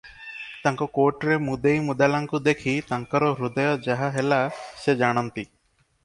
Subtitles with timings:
[0.67, 4.39] ତାଙ୍କ କୋଟ୍ରେ ମୁଦେଇ ମୁଦାଲାଙ୍କୁ ଦେଖି ତାଙ୍କର ହୃଦୟ ଯାହା ହେଲା
[4.85, 5.45] ସେ ଜାଣନ୍ତି।